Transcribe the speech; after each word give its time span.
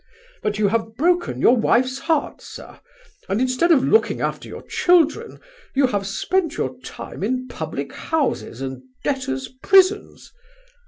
But 0.41 0.57
you've 0.57 0.95
broken 0.97 1.39
your 1.39 1.55
wife's 1.55 1.99
heart, 1.99 2.41
sir—and 2.41 3.39
instead 3.39 3.71
of 3.71 3.83
looking 3.83 4.19
after 4.19 4.49
your 4.49 4.63
children, 4.63 5.39
you 5.75 5.85
have 5.85 6.07
spent 6.07 6.57
your 6.57 6.79
time 6.81 7.21
in 7.21 7.47
public 7.47 7.93
houses 7.93 8.61
and 8.61 8.81
debtors' 9.03 9.49
prisons! 9.61 10.33